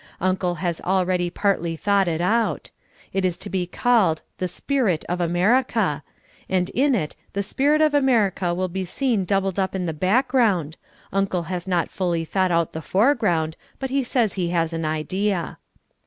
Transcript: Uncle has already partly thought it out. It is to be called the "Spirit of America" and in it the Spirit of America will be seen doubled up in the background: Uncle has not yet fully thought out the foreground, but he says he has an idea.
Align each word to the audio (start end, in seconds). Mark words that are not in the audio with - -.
Uncle 0.19 0.55
has 0.55 0.81
already 0.81 1.29
partly 1.29 1.75
thought 1.75 2.07
it 2.07 2.21
out. 2.21 2.71
It 3.13 3.23
is 3.23 3.37
to 3.37 3.51
be 3.51 3.67
called 3.67 4.23
the 4.39 4.47
"Spirit 4.47 5.05
of 5.07 5.21
America" 5.21 6.01
and 6.49 6.71
in 6.71 6.95
it 6.95 7.15
the 7.33 7.43
Spirit 7.43 7.81
of 7.81 7.93
America 7.93 8.51
will 8.55 8.67
be 8.67 8.83
seen 8.83 9.25
doubled 9.25 9.59
up 9.59 9.75
in 9.75 9.85
the 9.85 9.93
background: 9.93 10.75
Uncle 11.13 11.43
has 11.43 11.67
not 11.67 11.85
yet 11.85 11.91
fully 11.91 12.25
thought 12.25 12.49
out 12.49 12.73
the 12.73 12.81
foreground, 12.81 13.55
but 13.77 13.91
he 13.91 14.03
says 14.03 14.33
he 14.33 14.49
has 14.49 14.73
an 14.73 14.85
idea. 14.85 15.59